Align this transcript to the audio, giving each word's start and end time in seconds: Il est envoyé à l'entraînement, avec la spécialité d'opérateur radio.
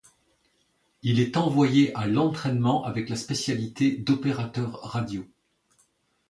Il 1.03 1.19
est 1.19 1.37
envoyé 1.37 1.93
à 1.95 2.07
l'entraînement, 2.07 2.83
avec 2.85 3.07
la 3.07 3.15
spécialité 3.15 3.95
d'opérateur 3.97 4.81
radio. 4.81 5.27